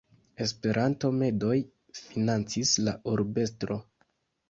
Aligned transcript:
Esperanto-medoj 0.45 1.59
financis 2.01 2.75
la 2.89 2.99
Urbestro. 3.15 3.83